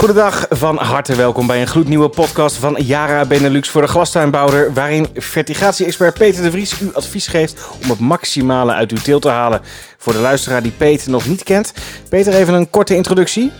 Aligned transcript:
Goedendag, 0.00 0.46
van 0.48 0.76
harte 0.76 1.16
welkom 1.16 1.46
bij 1.46 1.60
een 1.60 1.66
gloednieuwe 1.66 2.08
podcast 2.08 2.56
van 2.56 2.76
Yara 2.78 3.24
Benelux 3.26 3.68
voor 3.68 3.80
de 3.80 3.88
glastuinbouwer, 3.88 4.72
waarin 4.72 5.06
vertigatie-expert 5.14 6.18
Peter 6.18 6.42
de 6.42 6.50
Vries 6.50 6.80
u 6.80 6.90
advies 6.92 7.26
geeft 7.26 7.78
om 7.82 7.90
het 7.90 7.98
maximale 7.98 8.72
uit 8.72 8.90
uw 8.90 8.98
teelt 8.98 9.22
te 9.22 9.28
halen. 9.28 9.60
Voor 9.98 10.12
de 10.12 10.18
luisteraar 10.18 10.62
die 10.62 10.72
Peter 10.72 11.10
nog 11.10 11.28
niet 11.28 11.42
kent, 11.42 11.74
Peter 12.10 12.34
even 12.34 12.54
een 12.54 12.70
korte 12.70 12.94
introductie. 12.94 13.52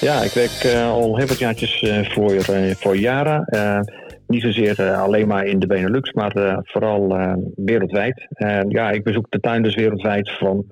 Ja, 0.00 0.20
ik 0.20 0.32
werk 0.32 0.64
uh, 0.64 0.90
al 0.90 1.16
heel 1.16 1.26
wat 1.26 1.38
jaartjes 1.38 1.82
uh, 1.82 2.10
voor, 2.10 2.32
uh, 2.32 2.74
voor 2.74 2.96
Yara. 2.96 3.44
niet 4.26 4.42
zozeer 4.42 4.92
alleen 4.92 5.28
maar 5.28 5.46
in 5.46 5.58
de 5.58 5.66
Benelux, 5.66 6.12
maar 6.12 6.60
vooral 6.62 7.16
wereldwijd. 7.54 8.26
ja, 8.68 8.90
ik 8.90 9.04
bezoek 9.04 9.26
de 9.28 9.40
tuin 9.40 9.62
dus 9.62 9.74
wereldwijd 9.74 10.30
van 10.38 10.64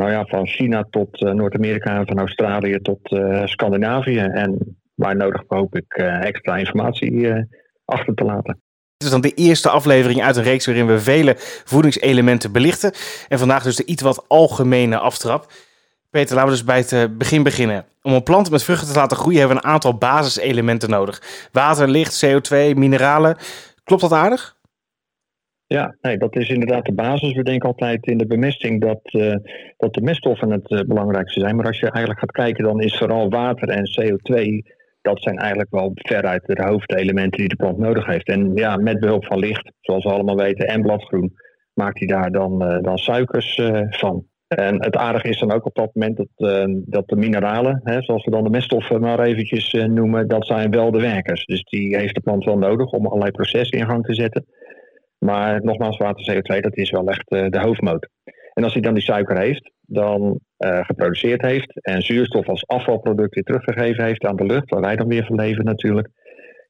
nou 0.00 0.12
ja, 0.12 0.24
van 0.24 0.46
China 0.46 0.86
tot 0.90 1.20
uh, 1.20 1.32
Noord-Amerika 1.32 1.98
en 1.98 2.06
van 2.06 2.18
Australië 2.18 2.78
tot 2.82 3.12
uh, 3.12 3.46
Scandinavië. 3.46 4.18
En 4.18 4.78
waar 4.94 5.16
nodig 5.16 5.42
hoop 5.46 5.76
ik 5.76 5.96
uh, 5.98 6.24
extra 6.24 6.56
informatie 6.56 7.32
achter 7.84 8.14
te 8.14 8.24
laten. 8.24 8.60
Dit 8.96 9.08
is 9.08 9.10
dan 9.10 9.20
de 9.20 9.34
eerste 9.34 9.68
aflevering 9.68 10.22
uit 10.22 10.36
een 10.36 10.42
reeks 10.42 10.66
waarin 10.66 10.86
we 10.86 11.00
vele 11.00 11.34
voedingselementen 11.64 12.52
belichten. 12.52 12.92
En 13.28 13.38
vandaag 13.38 13.62
dus 13.62 13.76
de 13.76 13.84
iets 13.84 14.02
wat 14.02 14.24
algemene 14.28 14.98
aftrap. 14.98 15.52
Peter, 16.10 16.34
laten 16.34 16.50
we 16.50 16.56
dus 16.56 16.64
bij 16.64 16.98
het 16.98 17.18
begin 17.18 17.42
beginnen. 17.42 17.84
Om 18.02 18.12
een 18.12 18.22
plant 18.22 18.50
met 18.50 18.62
vruchten 18.62 18.88
te 18.88 18.98
laten 18.98 19.16
groeien 19.16 19.38
hebben 19.38 19.56
we 19.56 19.62
een 19.64 19.70
aantal 19.70 19.94
basiselementen 19.94 20.90
nodig. 20.90 21.22
Water, 21.52 21.88
licht, 21.88 22.24
CO2, 22.26 22.56
mineralen. 22.74 23.36
Klopt 23.84 24.02
dat 24.02 24.12
aardig? 24.12 24.56
Ja, 25.74 25.96
nee, 26.00 26.18
dat 26.18 26.36
is 26.36 26.48
inderdaad 26.48 26.84
de 26.84 26.92
basis. 26.92 27.32
We 27.32 27.42
denken 27.42 27.68
altijd 27.68 28.06
in 28.06 28.18
de 28.18 28.26
bemesting 28.26 28.80
dat, 28.80 29.00
uh, 29.04 29.34
dat 29.76 29.94
de 29.94 30.00
meststoffen 30.00 30.50
het 30.50 30.70
uh, 30.70 30.80
belangrijkste 30.80 31.40
zijn. 31.40 31.56
Maar 31.56 31.66
als 31.66 31.78
je 31.78 31.90
eigenlijk 31.90 32.20
gaat 32.20 32.44
kijken, 32.44 32.64
dan 32.64 32.80
is 32.80 32.98
vooral 32.98 33.30
water 33.30 33.68
en 33.68 33.84
CO2, 33.84 34.44
dat 35.02 35.22
zijn 35.22 35.36
eigenlijk 35.36 35.70
wel 35.70 35.90
veruit 35.94 36.46
de 36.46 36.62
hoofdelementen 36.62 37.38
die 37.38 37.48
de 37.48 37.56
plant 37.56 37.78
nodig 37.78 38.06
heeft. 38.06 38.28
En 38.28 38.52
ja, 38.54 38.76
met 38.76 39.00
behulp 39.00 39.24
van 39.24 39.38
licht, 39.38 39.72
zoals 39.80 40.04
we 40.04 40.10
allemaal 40.10 40.36
weten, 40.36 40.66
en 40.66 40.82
bladgroen, 40.82 41.32
maakt 41.72 41.98
hij 41.98 42.08
daar 42.08 42.30
dan, 42.30 42.62
uh, 42.62 42.78
dan 42.80 42.98
suikers 42.98 43.60
van. 43.90 44.24
En 44.46 44.82
het 44.84 44.96
aardige 44.96 45.28
is 45.28 45.38
dan 45.38 45.52
ook 45.52 45.66
op 45.66 45.74
dat 45.74 45.94
moment 45.94 46.16
dat, 46.16 46.64
dat 46.86 47.08
de 47.08 47.16
mineralen, 47.16 47.80
hè, 47.84 48.02
zoals 48.02 48.24
we 48.24 48.30
dan 48.30 48.44
de 48.44 48.50
meststoffen 48.50 49.00
maar 49.00 49.20
eventjes 49.20 49.72
noemen, 49.72 50.28
dat 50.28 50.46
zijn 50.46 50.70
wel 50.70 50.90
de 50.90 51.00
werkers. 51.00 51.44
Dus 51.44 51.62
die 51.62 51.96
heeft 51.96 52.14
de 52.14 52.20
plant 52.20 52.44
wel 52.44 52.58
nodig 52.58 52.90
om 52.90 53.06
allerlei 53.06 53.30
processen 53.30 53.78
in 53.78 53.86
gang 53.86 54.04
te 54.04 54.14
zetten. 54.14 54.44
Maar 55.24 55.64
nogmaals, 55.64 55.96
water 55.96 56.34
CO2, 56.34 56.60
dat 56.60 56.76
is 56.76 56.90
wel 56.90 57.08
echt 57.08 57.32
uh, 57.32 57.46
de 57.48 57.60
hoofdmoot. 57.60 58.08
En 58.54 58.64
als 58.64 58.72
hij 58.72 58.82
dan 58.82 58.94
die 58.94 59.02
suiker 59.02 59.38
heeft, 59.38 59.70
dan 59.80 60.40
uh, 60.58 60.84
geproduceerd 60.84 61.42
heeft 61.42 61.80
en 61.80 62.02
zuurstof 62.02 62.48
als 62.48 62.66
afvalproduct 62.66 63.34
weer 63.34 63.44
teruggegeven 63.44 64.04
heeft 64.04 64.24
aan 64.24 64.36
de 64.36 64.46
lucht, 64.46 64.70
waar 64.70 64.80
wij 64.80 64.96
dan 64.96 65.08
weer 65.08 65.24
van 65.24 65.36
leven 65.36 65.64
natuurlijk. 65.64 66.08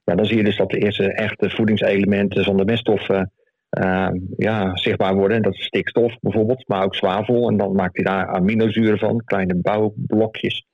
Ja, 0.04 0.14
dan 0.14 0.24
zie 0.24 0.36
je 0.36 0.44
dus 0.44 0.56
dat 0.56 0.70
de 0.70 0.78
eerste 0.78 1.12
echte 1.12 1.50
voedingselementen 1.50 2.44
zonder 2.44 2.66
meststoffen 2.66 3.32
uh, 3.78 4.08
ja, 4.36 4.76
zichtbaar 4.76 5.14
worden. 5.14 5.36
En 5.36 5.42
dat 5.42 5.54
is 5.54 5.64
stikstof 5.64 6.16
bijvoorbeeld, 6.20 6.68
maar 6.68 6.84
ook 6.84 6.94
zwavel. 6.94 7.48
En 7.48 7.56
dan 7.56 7.74
maakt 7.74 7.96
hij 7.96 8.04
daar 8.04 8.26
aminozuren 8.26 8.98
van, 8.98 9.24
kleine 9.24 9.54
bouwblokjes. 9.54 10.66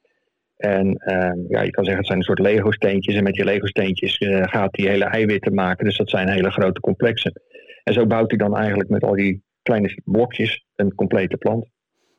En 0.56 1.02
ja, 1.48 1.62
je 1.62 1.70
kan 1.70 1.84
zeggen 1.84 1.96
het 1.96 2.06
zijn 2.06 2.18
een 2.18 2.24
soort 2.24 2.38
Lego-steentjes. 2.38 3.14
En 3.14 3.22
met 3.22 3.34
die 3.34 3.44
Lego-steentjes 3.44 4.16
gaat 4.40 4.76
hij 4.76 4.90
hele 4.90 5.04
eiwitten 5.04 5.54
maken. 5.54 5.84
Dus 5.84 5.96
dat 5.96 6.10
zijn 6.10 6.28
hele 6.28 6.50
grote 6.50 6.80
complexen. 6.80 7.32
En 7.86 7.92
zo 7.92 8.06
bouwt 8.06 8.30
hij 8.30 8.38
dan 8.38 8.56
eigenlijk 8.56 8.88
met 8.88 9.02
al 9.02 9.14
die 9.14 9.42
kleine 9.62 10.00
blokjes 10.04 10.66
een 10.76 10.94
complete 10.94 11.36
plant. 11.36 11.66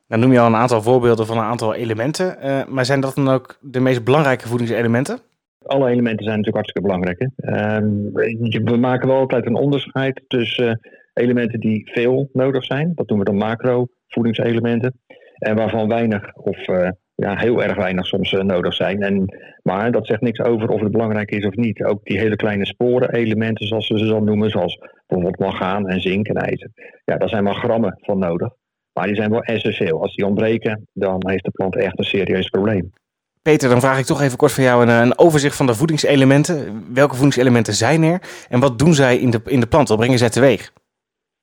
Dan 0.07 0.19
noem 0.19 0.31
je 0.31 0.39
al 0.39 0.47
een 0.47 0.55
aantal 0.55 0.81
voorbeelden 0.81 1.25
van 1.25 1.37
een 1.37 1.43
aantal 1.43 1.73
elementen. 1.73 2.37
Uh, 2.45 2.65
maar 2.65 2.85
zijn 2.85 2.99
dat 2.99 3.15
dan 3.15 3.29
ook 3.29 3.57
de 3.61 3.79
meest 3.79 4.03
belangrijke 4.03 4.47
voedingselementen? 4.47 5.19
Alle 5.65 5.89
elementen 5.89 6.25
zijn 6.25 6.37
natuurlijk 6.37 6.55
hartstikke 6.55 6.87
belangrijk. 6.87 7.19
Hè? 7.19 7.27
Uh, 7.51 8.63
we 8.63 8.77
maken 8.77 9.07
wel 9.07 9.17
altijd 9.17 9.45
een 9.45 9.55
onderscheid 9.55 10.21
tussen 10.27 10.67
uh, 10.67 10.93
elementen 11.13 11.59
die 11.59 11.89
veel 11.93 12.29
nodig 12.33 12.63
zijn. 12.63 12.91
Dat 12.95 13.07
noemen 13.07 13.25
we 13.25 13.31
dan 13.31 13.47
macro 13.47 13.87
voedingselementen. 14.07 14.93
En 15.37 15.55
waarvan 15.55 15.87
weinig 15.87 16.35
of 16.35 16.67
eh, 16.67 16.89
ja, 17.17 17.37
heel 17.37 17.63
erg 17.63 17.75
weinig 17.75 18.05
soms 18.05 18.31
uh, 18.31 18.41
nodig 18.41 18.73
zijn. 18.73 19.01
En, 19.01 19.37
maar 19.63 19.91
dat 19.91 20.07
zegt 20.07 20.21
niks 20.21 20.39
over 20.39 20.69
of 20.69 20.81
het 20.81 20.91
belangrijk 20.91 21.31
is 21.31 21.45
of 21.45 21.55
niet. 21.55 21.83
Ook 21.83 22.05
die 22.05 22.19
hele 22.19 22.35
kleine 22.35 22.65
sporenelementen, 22.65 23.67
zoals 23.67 23.87
we 23.87 23.97
ze 23.97 24.05
dan 24.05 24.23
noemen, 24.23 24.49
zoals 24.49 24.79
bijvoorbeeld 25.07 25.39
mangaan 25.39 25.87
en 25.87 26.01
zink 26.01 26.27
en 26.27 26.35
ijzer. 26.35 26.69
Ja, 27.05 27.17
daar 27.17 27.29
zijn 27.29 27.43
maar 27.43 27.55
grammen 27.55 27.97
van 28.01 28.19
nodig. 28.19 28.49
Maar 28.93 29.07
die 29.07 29.15
zijn 29.15 29.29
wel 29.29 29.41
essentieel. 29.41 30.01
Als 30.01 30.15
die 30.15 30.25
ontbreken, 30.25 30.87
dan 30.93 31.29
heeft 31.29 31.43
de 31.43 31.51
plant 31.51 31.75
echt 31.75 31.99
een 31.99 32.05
serieus 32.05 32.49
probleem. 32.49 32.93
Peter, 33.41 33.69
dan 33.69 33.81
vraag 33.81 33.99
ik 33.99 34.05
toch 34.05 34.21
even 34.21 34.37
kort 34.37 34.51
van 34.51 34.63
jou 34.63 34.81
een, 34.81 35.01
een, 35.01 35.17
overzicht 35.17 35.55
van 35.55 35.65
de 35.65 35.73
voedingselementen. 35.73 36.83
Welke 36.93 37.13
voedingselementen 37.13 37.73
zijn 37.73 38.03
er 38.03 38.21
en 38.49 38.59
wat 38.59 38.79
doen 38.79 38.93
zij 38.93 39.17
in 39.17 39.29
de, 39.29 39.41
in 39.45 39.59
de 39.59 39.67
plant? 39.67 39.87
Wat 39.87 39.97
brengen 39.97 40.17
zij 40.17 40.29
teweeg? 40.29 40.71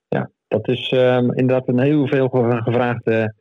Ja, 0.08 0.30
dat 0.48 0.68
is 0.68 0.92
um, 0.92 1.32
inderdaad 1.32 1.68
een 1.68 1.80
heel 1.80 2.06
veel 2.06 2.28
gevraagde 2.64 3.34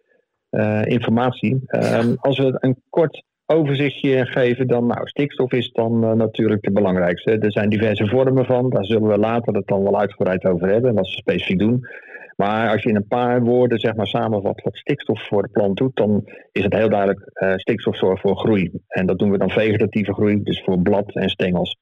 informatie. 0.84 1.62
Um, 1.70 2.16
als 2.20 2.38
we 2.38 2.56
een 2.60 2.82
kort 2.90 3.24
overzichtje 3.46 4.26
geven, 4.26 4.68
dan 4.68 4.88
nou, 4.88 5.08
stikstof 5.08 5.52
is 5.52 5.72
dan 5.72 6.04
uh, 6.04 6.12
natuurlijk 6.12 6.62
de 6.62 6.72
belangrijkste. 6.72 7.38
Er 7.38 7.52
zijn 7.52 7.70
diverse 7.70 8.08
vormen 8.08 8.46
van, 8.46 8.70
daar 8.70 8.86
zullen 8.86 9.08
we 9.08 9.18
later 9.18 9.56
het 9.56 9.68
dan 9.68 9.84
wel 9.84 10.00
uitgebreid 10.00 10.46
over 10.46 10.68
hebben, 10.68 10.94
wat 10.94 11.08
ze 11.08 11.18
specifiek 11.18 11.60
doen. 11.60 11.88
Maar 12.36 12.70
als 12.70 12.84
je 12.84 12.90
in 12.90 12.96
een 12.96 13.08
paar 13.08 13.42
woorden 13.42 13.80
zeg 13.80 13.96
maar, 13.96 14.08
samenvat 14.08 14.62
wat 14.62 14.78
stikstof 14.78 15.28
voor 15.28 15.42
de 15.42 15.50
plant 15.52 15.78
doet, 15.78 15.96
dan 15.96 16.24
is 16.52 16.64
het 16.64 16.74
heel 16.74 16.90
duidelijk 16.90 17.32
uh, 17.34 17.54
stikstof 17.56 17.98
zorgt 17.98 18.22
voor 18.22 18.38
groei. 18.38 18.72
En 18.88 19.06
dat 19.06 19.20
doen 19.20 19.32
we 19.32 19.38
dan 19.38 19.50
vegetatieve 19.50 20.14
groei, 20.14 20.44
dus 20.44 20.64
voor 20.64 20.82
blad 20.82 21.16
en 21.16 21.30
stengels. 21.30 21.78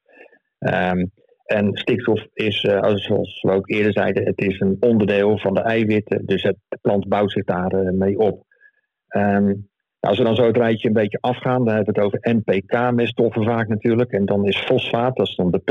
Um, 0.59 1.11
en 1.45 1.69
stikstof 1.73 2.25
is, 2.33 2.63
uh, 2.63 2.95
zoals 2.95 3.41
we 3.41 3.51
ook 3.51 3.69
eerder 3.69 3.93
zeiden, 3.93 4.25
het 4.25 4.41
is 4.41 4.59
een 4.59 4.77
onderdeel 4.79 5.37
van 5.37 5.53
de 5.53 5.61
eiwitten. 5.61 6.25
Dus 6.25 6.43
het, 6.43 6.55
de 6.67 6.77
plant 6.81 7.07
bouwt 7.07 7.31
zich 7.31 7.43
daar 7.43 7.73
uh, 7.73 7.91
mee 7.91 8.17
op. 8.17 8.43
Um, 9.17 9.69
als 9.99 10.17
we 10.17 10.23
dan 10.23 10.35
zo 10.35 10.45
het 10.45 10.57
rijtje 10.57 10.87
een 10.87 10.93
beetje 10.93 11.17
afgaan, 11.21 11.65
dan 11.65 11.75
hebben 11.75 11.93
we 11.93 12.01
het 12.01 12.07
over 12.07 12.35
NPK-meststoffen 12.35 13.43
vaak 13.43 13.67
natuurlijk. 13.67 14.11
En 14.11 14.25
dan 14.25 14.47
is 14.47 14.57
fosfaat, 14.57 15.15
dat 15.15 15.27
is 15.27 15.35
dan 15.35 15.51
de 15.51 15.59
P. 15.59 15.69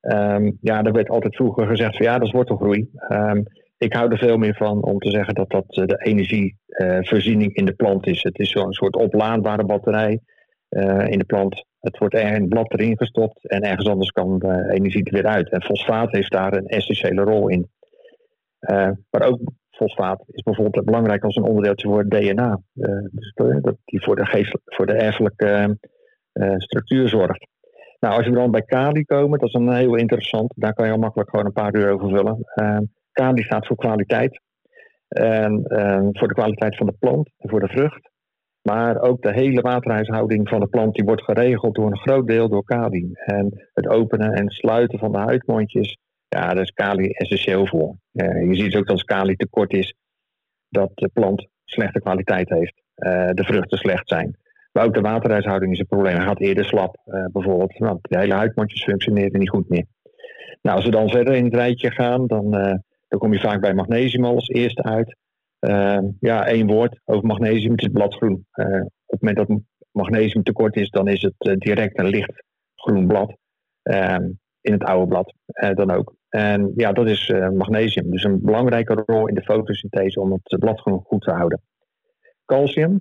Um, 0.00 0.58
ja, 0.60 0.84
er 0.84 0.92
werd 0.92 1.08
altijd 1.08 1.36
vroeger 1.36 1.66
gezegd 1.66 1.96
van 1.96 2.06
ja, 2.06 2.18
dat 2.18 2.26
is 2.26 2.32
wortelgroei. 2.32 2.90
Um, 3.08 3.44
ik 3.80 3.92
hou 3.92 4.10
er 4.10 4.18
veel 4.18 4.36
meer 4.36 4.54
van 4.54 4.84
om 4.84 4.98
te 4.98 5.10
zeggen 5.10 5.34
dat 5.34 5.50
dat 5.50 5.64
eh, 5.68 5.86
de 5.86 6.04
energievoorziening 6.04 7.54
in 7.54 7.64
de 7.64 7.72
plant 7.72 8.06
is. 8.06 8.22
Het 8.22 8.38
is 8.38 8.50
zo'n 8.50 8.72
soort 8.72 8.96
oplaadbare 8.96 9.64
batterij 9.64 10.20
uh, 10.70 11.06
in 11.06 11.18
de 11.18 11.24
plant. 11.24 11.64
Het 11.80 11.98
wordt 11.98 12.14
er 12.14 12.20
in 12.20 12.40
het 12.40 12.48
blad 12.48 12.72
erin 12.72 12.96
gestopt 12.96 13.48
en 13.48 13.62
ergens 13.62 13.88
anders 13.88 14.10
kan 14.10 14.38
de 14.38 14.70
energie 14.72 15.04
er 15.04 15.12
weer 15.12 15.26
uit. 15.26 15.50
En 15.50 15.62
fosfaat 15.62 16.12
heeft 16.12 16.30
daar 16.30 16.52
een 16.52 16.66
essentiële 16.66 17.22
rol 17.22 17.48
in. 17.48 17.70
Maar 19.10 19.22
ook 19.22 19.40
fosfaat 19.80 20.22
is 20.26 20.42
bijvoorbeeld 20.42 20.84
belangrijk 20.84 21.24
als 21.24 21.36
een 21.36 21.42
onderdeeltje 21.42 21.88
voor 21.88 21.98
het 21.98 22.10
DNA. 22.10 22.60
Uh, 22.74 22.88
dus 23.10 23.32
dat 23.62 23.76
die 23.84 24.02
voor 24.02 24.16
de, 24.16 24.26
geest, 24.26 24.58
voor 24.64 24.86
de 24.86 24.92
erfelijke 24.92 25.78
uh, 26.32 26.54
structuur 26.56 27.08
zorgt. 27.08 27.46
Nou, 28.00 28.16
als 28.16 28.26
we 28.26 28.34
dan 28.34 28.50
bij 28.50 28.62
kali 28.62 29.04
komen, 29.04 29.38
dat 29.38 29.48
is 29.48 29.54
een 29.54 29.72
heel 29.72 29.94
interessant. 29.94 30.52
Daar 30.56 30.74
kan 30.74 30.86
je 30.86 30.92
al 30.92 30.98
makkelijk 30.98 31.30
gewoon 31.30 31.46
een 31.46 31.52
paar 31.52 31.74
uur 31.74 31.90
over 31.90 32.08
vullen. 32.08 32.38
Uh, 32.54 32.78
kali 33.12 33.42
staat 33.42 33.66
voor 33.66 33.76
kwaliteit. 33.76 34.40
En 35.08 35.62
voor 36.12 36.28
de 36.28 36.34
kwaliteit 36.34 36.76
van 36.76 36.86
de 36.86 36.96
plant 36.98 37.30
en 37.38 37.50
voor 37.50 37.60
de 37.60 37.68
vrucht. 37.68 38.10
Maar 38.62 39.00
ook 39.00 39.22
de 39.22 39.32
hele 39.32 39.60
waterhuishouding 39.60 40.48
van 40.48 40.60
de 40.60 40.66
plant 40.66 40.94
die 40.94 41.04
wordt 41.04 41.24
geregeld 41.24 41.74
door 41.74 41.86
een 41.86 41.98
groot 41.98 42.26
deel 42.26 42.48
door 42.48 42.64
kali. 42.64 43.10
En 43.12 43.68
het 43.74 43.88
openen 43.88 44.32
en 44.32 44.48
sluiten 44.48 44.98
van 44.98 45.12
de 45.12 45.18
huidmondjes 45.18 45.98
ja, 46.36 46.54
daar 46.54 46.62
is 46.62 46.70
kali 46.70 47.10
essentieel 47.10 47.66
voor. 47.66 47.96
Uh, 48.12 48.48
je 48.48 48.54
ziet 48.54 48.76
ook 48.76 48.86
dat 48.86 48.90
als 48.90 49.04
kali 49.04 49.36
tekort 49.36 49.72
is, 49.72 49.94
dat 50.68 50.90
de 50.94 51.10
plant 51.12 51.46
slechte 51.64 52.00
kwaliteit 52.00 52.48
heeft. 52.48 52.82
Uh, 52.96 53.28
de 53.34 53.44
vruchten 53.44 53.78
slecht 53.78 54.08
zijn. 54.08 54.36
Maar 54.72 54.84
ook 54.84 54.94
de 54.94 55.00
waterhuishouding 55.00 55.72
is 55.72 55.78
een 55.78 55.86
probleem. 55.86 56.16
Hij 56.16 56.26
gaat 56.26 56.40
eerder 56.40 56.64
slap, 56.64 56.96
uh, 57.06 57.24
bijvoorbeeld. 57.32 57.78
Nou, 57.78 57.98
de 58.02 58.18
hele 58.18 58.34
huidmondjes 58.34 58.84
functioneren 58.84 59.38
niet 59.38 59.50
goed 59.50 59.68
meer. 59.68 59.84
Nou, 60.62 60.76
als 60.76 60.84
we 60.84 60.90
dan 60.90 61.08
verder 61.08 61.34
in 61.34 61.44
het 61.44 61.54
rijtje 61.54 61.90
gaan, 61.90 62.26
dan, 62.26 62.50
dan 63.08 63.18
kom 63.18 63.32
je 63.32 63.40
vaak 63.40 63.60
bij 63.60 63.74
magnesium 63.74 64.24
als 64.24 64.48
eerste 64.48 64.82
uit. 64.82 65.16
ja, 66.20 66.46
één 66.46 66.66
woord 66.66 67.00
over 67.04 67.26
magnesium. 67.26 67.70
Het 67.70 67.82
is 67.82 67.88
bladgroen. 67.92 68.46
op 69.06 69.20
het 69.20 69.20
moment 69.20 69.48
dat 69.48 69.58
magnesium 69.90 70.42
tekort 70.42 70.76
is, 70.76 70.90
dan 70.90 71.08
is 71.08 71.22
het 71.22 71.60
direct 71.60 71.98
een 71.98 72.08
licht 72.08 72.44
groen 72.74 73.06
blad. 73.06 73.36
in 74.60 74.72
het 74.72 74.84
oude 74.84 75.06
blad 75.06 75.34
dan 75.74 75.90
ook. 75.90 76.14
En 76.30 76.72
ja, 76.76 76.92
dat 76.92 77.08
is 77.08 77.28
uh, 77.28 77.48
magnesium. 77.48 78.10
Dus 78.10 78.24
een 78.24 78.40
belangrijke 78.42 79.02
rol 79.06 79.28
in 79.28 79.34
de 79.34 79.42
fotosynthese 79.42 80.20
om 80.20 80.32
het 80.32 80.58
bladgroen 80.58 81.00
goed 81.04 81.22
te 81.22 81.30
houden. 81.30 81.62
Calcium, 82.44 83.00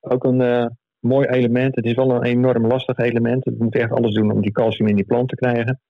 ook 0.00 0.24
een 0.24 0.40
uh, 0.40 0.66
mooi 0.98 1.26
element. 1.26 1.76
Het 1.76 1.84
is 1.84 1.94
wel 1.94 2.10
een 2.10 2.24
enorm 2.24 2.66
lastig 2.66 2.98
element. 2.98 3.44
We 3.44 3.54
moeten 3.58 3.80
echt 3.80 3.92
alles 3.92 4.14
doen 4.14 4.32
om 4.32 4.40
die 4.40 4.52
calcium 4.52 4.88
in 4.88 4.96
die 4.96 5.04
plant 5.04 5.28
te 5.28 5.34
krijgen. 5.34 5.80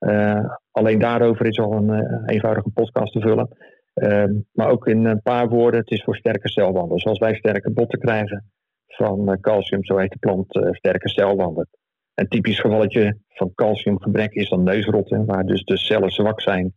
Uh, 0.00 0.44
alleen 0.70 0.98
daarover 0.98 1.46
is 1.46 1.58
al 1.58 1.72
een 1.72 2.24
eenvoudige 2.26 2.70
podcast 2.70 3.12
te 3.12 3.20
vullen. 3.20 3.48
Ehm, 3.94 4.32
maar 4.52 4.68
ook 4.68 4.86
in 4.86 5.04
een 5.04 5.22
paar 5.22 5.48
woorden, 5.48 5.80
het 5.80 5.90
is 5.90 6.02
voor 6.02 6.16
sterke 6.16 6.48
celwanden. 6.48 6.98
Zoals 6.98 7.18
wij 7.18 7.34
sterke 7.34 7.70
botten 7.70 7.98
krijgen, 7.98 8.50
van 8.86 9.38
calcium, 9.40 9.84
zo 9.84 9.96
heet 9.96 10.12
de 10.12 10.18
plant, 10.18 10.46
sterke 10.70 11.08
celwanden. 11.08 11.68
Een 12.16 12.28
typisch 12.28 12.60
gevalletje 12.60 13.18
van 13.28 13.52
calciumgebrek 13.54 14.32
is 14.32 14.48
dan 14.48 14.62
neusrotten, 14.62 15.24
waar 15.24 15.44
dus 15.44 15.64
de 15.64 15.76
cellen 15.76 16.10
zwak 16.10 16.40
zijn. 16.40 16.74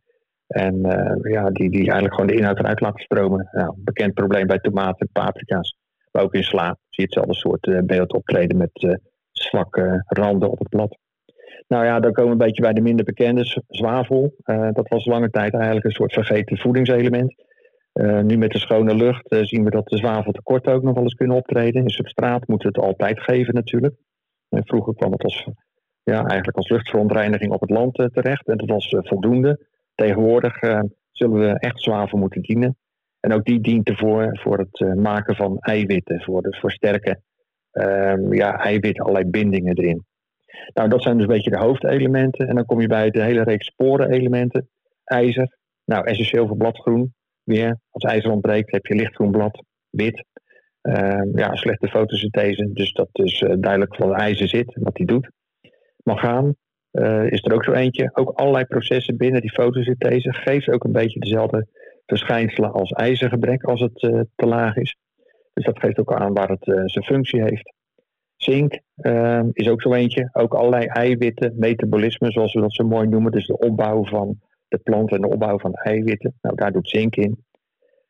En 0.47 0.81
ja, 1.21 1.49
die, 1.49 1.69
die 1.69 1.81
eigenlijk 1.81 2.13
gewoon 2.13 2.27
de 2.27 2.35
inhoud 2.35 2.59
eruit 2.59 2.79
laten 2.79 3.03
stromen. 3.03 3.49
Nou, 3.51 3.73
bekend 3.77 4.13
probleem 4.13 4.47
bij 4.47 4.59
tomaten, 4.59 5.09
paprika's, 5.11 5.75
maar 6.11 6.23
ook 6.23 6.33
in 6.33 6.43
sla. 6.43 6.65
Zie 6.65 6.77
je 6.89 7.01
hetzelfde 7.01 7.35
soort 7.35 7.85
beeld 7.85 8.13
optreden 8.13 8.57
met 8.57 8.99
zwakke 9.31 10.03
randen 10.05 10.51
op 10.51 10.59
het 10.59 10.69
blad. 10.69 10.97
Nou 11.69 11.85
ja, 11.85 11.99
dan 11.99 12.11
komen 12.11 12.37
we 12.37 12.43
een 12.43 12.47
beetje 12.47 12.61
bij 12.61 12.73
de 12.73 12.81
minder 12.81 13.05
bekende 13.05 13.63
zwavel. 13.67 14.33
Uh, 14.45 14.69
dat 14.71 14.87
was 14.87 15.05
lange 15.05 15.29
tijd 15.29 15.53
eigenlijk 15.53 15.85
een 15.85 15.91
soort 15.91 16.13
vergeten 16.13 16.57
voedingselement. 16.57 17.33
Uh, 17.93 18.19
nu 18.19 18.37
met 18.37 18.51
de 18.51 18.59
schone 18.59 18.95
lucht 18.95 19.31
uh, 19.33 19.43
zien 19.43 19.63
we 19.63 19.69
dat 19.69 19.87
de 19.87 19.97
zwaveltekort 19.97 20.67
ook 20.67 20.83
nog 20.83 20.93
wel 20.93 21.03
eens 21.03 21.13
kunnen 21.13 21.37
optreden. 21.37 21.81
In 21.81 21.89
substraat 21.89 22.47
moeten 22.47 22.71
we 22.71 22.79
het 22.79 22.87
altijd 22.87 23.19
geven 23.19 23.53
natuurlijk. 23.53 23.95
Vroeger 24.49 24.95
kwam 24.95 25.11
het 25.11 25.23
als, 25.23 25.47
ja, 26.03 26.17
eigenlijk 26.17 26.57
als 26.57 26.69
luchtverontreiniging 26.69 27.51
op 27.51 27.61
het 27.61 27.69
land 27.69 27.93
terecht. 27.93 28.47
En 28.47 28.57
dat 28.57 28.69
was 28.69 28.95
voldoende. 28.99 29.65
Tegenwoordig 29.95 30.59
zullen 31.11 31.39
we 31.39 31.59
echt 31.59 31.81
zwavel 31.81 32.17
moeten 32.17 32.41
dienen. 32.41 32.77
En 33.19 33.33
ook 33.33 33.45
die 33.45 33.61
dient 33.61 33.89
ervoor 33.89 34.39
voor 34.39 34.57
het 34.57 34.95
maken 34.95 35.35
van 35.35 35.57
eiwitten. 35.59 36.21
Voor 36.21 36.43
het 36.43 36.55
versterken 36.55 37.23
ehm, 37.71 38.33
ja, 38.33 38.57
eiwitten, 38.57 39.03
allerlei 39.03 39.29
bindingen 39.29 39.77
erin. 39.77 40.05
Nou, 40.73 40.89
dat 40.89 41.01
zijn 41.01 41.17
dus 41.17 41.25
een 41.25 41.33
beetje 41.33 41.49
de 41.49 41.57
hoofdelementen. 41.57 42.47
En 42.47 42.55
dan 42.55 42.65
kom 42.65 42.81
je 42.81 42.87
bij 42.87 43.09
de 43.09 43.23
hele 43.23 43.43
reeks 43.43 43.65
sporenelementen. 43.65 44.69
IJzer, 45.03 45.57
nou 45.85 46.05
essentieel 46.05 46.47
voor 46.47 46.57
bladgroen. 46.57 47.13
Weer, 47.43 47.79
als 47.89 48.03
ijzer 48.03 48.31
ontbreekt 48.31 48.71
heb 48.71 48.85
je 48.85 48.95
lichtgroen 48.95 49.31
blad, 49.31 49.63
wit. 49.89 50.25
Uh, 50.81 51.21
ja, 51.33 51.55
slechte 51.55 51.87
fotosynthese, 51.87 52.69
dus 52.73 52.93
dat 52.93 53.09
is 53.11 53.41
uh, 53.41 53.53
duidelijk 53.57 53.97
wat 53.97 54.11
ijzer 54.11 54.47
zit 54.47 54.77
wat 54.79 54.97
hij 54.97 55.05
doet. 55.05 55.29
Mangaan 56.03 56.55
uh, 56.91 57.31
is 57.31 57.43
er 57.43 57.53
ook 57.53 57.63
zo 57.63 57.71
eentje. 57.71 58.09
Ook 58.13 58.29
allerlei 58.29 58.65
processen 58.65 59.17
binnen 59.17 59.41
die 59.41 59.51
fotosynthese 59.51 60.33
geeft 60.33 60.69
ook 60.69 60.83
een 60.83 60.91
beetje 60.91 61.19
dezelfde 61.19 61.67
verschijnselen 62.05 62.71
als 62.71 62.91
ijzergebrek 62.91 63.63
als 63.63 63.79
het 63.79 64.03
uh, 64.03 64.21
te 64.35 64.45
laag 64.45 64.75
is. 64.75 64.95
Dus 65.53 65.65
dat 65.65 65.79
geeft 65.79 65.99
ook 65.99 66.13
aan 66.13 66.33
waar 66.33 66.49
het 66.49 66.91
zijn 66.91 67.05
functie 67.05 67.41
heeft. 67.41 67.73
Zink 68.35 68.79
uh, 68.95 69.43
is 69.51 69.69
ook 69.69 69.81
zo 69.81 69.93
eentje. 69.93 70.29
Ook 70.31 70.53
allerlei 70.53 70.85
eiwitten, 70.85 71.53
metabolisme, 71.57 72.31
zoals 72.31 72.53
we 72.53 72.61
dat 72.61 72.73
zo 72.73 72.87
mooi 72.87 73.07
noemen. 73.07 73.31
Dus 73.31 73.47
de 73.47 73.57
opbouw 73.57 74.05
van 74.05 74.39
de 74.67 74.77
plant 74.77 75.11
en 75.11 75.21
de 75.21 75.29
opbouw 75.29 75.59
van 75.59 75.73
eiwitten. 75.73 76.37
Nou, 76.41 76.55
daar 76.55 76.71
doet 76.71 76.89
zink 76.89 77.15
in. 77.15 77.45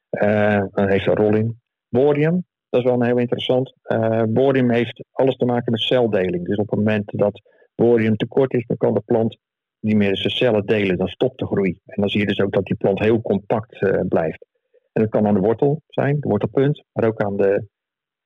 Uh, 0.10 0.64
heeft 0.74 1.08
een 1.08 1.16
rol 1.16 1.36
in. 1.36 1.60
Borium, 1.90 2.46
dat 2.70 2.80
is 2.80 2.86
wel 2.86 2.94
een 2.94 3.06
heel 3.06 3.18
interessant. 3.18 3.74
Uh, 3.88 4.24
borium 4.28 4.72
heeft 4.72 5.04
alles 5.12 5.36
te 5.36 5.46
maken 5.46 5.72
met 5.72 5.82
celdeling. 5.82 6.46
Dus 6.46 6.58
op 6.58 6.70
het 6.70 6.80
moment 6.80 7.04
dat 7.06 7.42
borium 7.76 8.16
tekort 8.16 8.54
is, 8.54 8.66
dan 8.66 8.78
kan 8.78 8.94
de 8.94 9.02
plant 9.06 9.38
niet 9.80 9.96
meer 9.96 10.18
zijn 10.18 10.34
cellen 10.34 10.66
delen. 10.66 10.98
Dan 10.98 11.08
stopt 11.08 11.40
de 11.40 11.46
groei. 11.46 11.80
En 11.86 12.02
dan 12.02 12.10
zie 12.10 12.20
je 12.20 12.26
dus 12.26 12.40
ook 12.40 12.52
dat 12.52 12.66
die 12.66 12.76
plant 12.76 13.00
heel 13.00 13.22
compact 13.22 13.82
uh, 13.82 14.00
blijft. 14.08 14.46
En 14.92 15.02
dat 15.02 15.10
kan 15.10 15.28
aan 15.28 15.34
de 15.34 15.40
wortel 15.40 15.82
zijn, 15.88 16.20
de 16.20 16.28
wortelpunt, 16.28 16.84
maar 16.92 17.08
ook 17.08 17.22
aan 17.22 17.38
de 17.38 17.68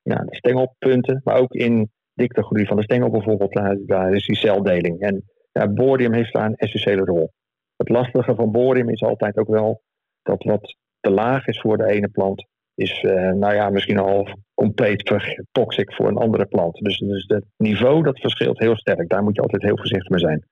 ja, 0.02 0.16
de 0.16 0.36
stengelpunten, 0.36 1.22
maar 1.24 1.38
ook 1.38 1.54
in 1.54 1.92
diktegroei 2.14 2.66
van 2.66 2.78
de 2.78 2.84
stengel 2.84 3.10
bijvoorbeeld, 3.10 3.54
daar, 3.54 3.78
daar 3.86 4.14
is 4.14 4.26
die 4.26 4.36
celdeling. 4.36 5.00
En 5.00 5.24
ja, 5.52 5.68
borium 5.68 6.14
heeft 6.14 6.34
daar 6.34 6.46
een 6.46 6.56
essentiële 6.56 7.06
rol. 7.06 7.32
Het 7.76 7.90
lastige 7.90 8.36
van 8.36 8.52
borium 8.52 8.90
is 8.90 9.02
altijd 9.02 9.38
ook 9.38 9.48
wel 9.48 9.82
dat 10.22 10.44
wat 10.44 10.76
te 11.00 11.12
laag 11.12 11.48
is 11.48 11.60
voor 11.60 11.78
de 11.78 11.88
ene 11.88 12.08
plant, 12.08 12.48
is 12.76 13.04
uh, 13.04 13.32
nou 13.32 13.54
ja, 13.54 13.70
misschien 13.70 13.98
al 13.98 14.28
compleet 14.54 15.12
toxic 15.52 15.94
voor 15.94 16.08
een 16.08 16.18
andere 16.18 16.46
plant. 16.46 16.76
Dus, 16.76 16.98
dus 16.98 17.24
het 17.28 17.46
niveau 17.58 18.04
dat 18.04 18.20
verschilt 18.20 18.60
heel 18.60 18.78
sterk. 18.78 19.10
Daar 19.10 19.24
moet 19.24 19.36
je 19.36 19.42
altijd 19.42 19.64
heel 19.64 19.78
voorzichtig 19.78 20.10
mee 20.10 20.20
zijn. 20.20 20.48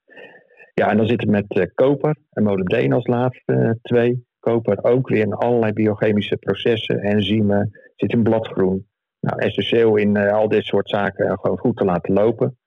Ja, 0.73 0.89
en 0.89 0.97
dan 0.97 1.07
zit 1.07 1.21
het 1.21 1.29
met 1.29 1.55
uh, 1.57 1.63
koper 1.73 2.15
en 2.29 2.43
molybdeen 2.43 2.93
als 2.93 3.07
laatste 3.07 3.53
uh, 3.53 3.69
twee. 3.81 4.25
Koper 4.39 4.83
ook 4.83 5.09
weer 5.09 5.21
in 5.21 5.33
allerlei 5.33 5.73
biochemische 5.73 6.37
processen, 6.37 6.99
enzymen, 6.99 7.69
zit 7.95 8.11
in 8.11 8.23
bladgroen 8.23 8.89
nou, 9.19 9.39
essentieel 9.39 9.95
in 9.95 10.17
al 10.17 10.49
dit 10.49 10.63
soort 10.63 10.89
zaken 10.89 11.39
gewoon 11.39 11.57
goed 11.57 11.77
te 11.77 11.85
laten 11.85 12.13
lopen. 12.13 12.57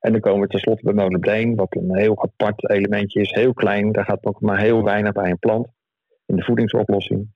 En 0.00 0.12
dan 0.12 0.20
komen 0.20 0.40
we 0.40 0.46
tenslotte 0.46 0.84
bij 0.84 0.94
molybdeen, 0.94 1.54
wat 1.54 1.76
een 1.76 1.96
heel 1.96 2.22
apart 2.22 2.70
elementje 2.70 3.20
is, 3.20 3.30
heel 3.30 3.52
klein. 3.52 3.92
Daar 3.92 4.04
gaat 4.04 4.24
ook 4.24 4.40
maar 4.40 4.60
heel 4.60 4.84
weinig 4.84 5.12
bij 5.12 5.30
een 5.30 5.38
plant 5.38 5.68
in 6.26 6.36
de 6.36 6.42
voedingsoplossing. 6.42 7.28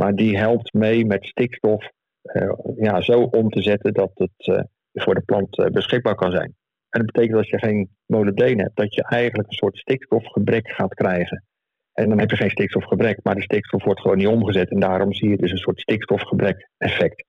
Maar 0.00 0.14
die 0.14 0.36
helpt 0.36 0.72
mee 0.72 1.06
met 1.06 1.24
stikstof 1.24 1.90
uh, 2.22 2.52
ja, 2.76 3.00
zo 3.00 3.20
om 3.22 3.48
te 3.48 3.62
zetten 3.62 3.92
dat 3.94 4.10
het 4.14 4.46
uh, 4.46 4.60
voor 4.92 5.14
de 5.14 5.20
plant 5.20 5.70
beschikbaar 5.72 6.14
kan 6.14 6.30
zijn. 6.30 6.56
En 6.88 7.04
dat 7.04 7.06
betekent 7.12 7.36
dat 7.36 7.48
je 7.48 7.58
geen 7.58 7.88
molybdeen 8.06 8.58
hebt, 8.58 8.76
dat 8.76 8.94
je 8.94 9.04
eigenlijk 9.04 9.48
een 9.48 9.56
soort 9.56 9.76
stikstofgebrek 9.76 10.68
gaat 10.68 10.94
krijgen. 10.94 11.44
En 11.92 12.08
dan 12.08 12.18
heb 12.18 12.30
je 12.30 12.36
geen 12.36 12.50
stikstofgebrek, 12.50 13.20
maar 13.22 13.34
de 13.34 13.42
stikstof 13.42 13.84
wordt 13.84 14.00
gewoon 14.00 14.16
niet 14.16 14.26
omgezet. 14.26 14.70
En 14.70 14.80
daarom 14.80 15.12
zie 15.12 15.28
je 15.28 15.36
dus 15.36 15.50
een 15.50 15.58
soort 15.58 15.80
stikstofgebrek 15.80 16.68
effect 16.76 17.26